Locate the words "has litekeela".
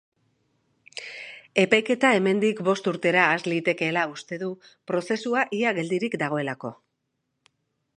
3.35-4.09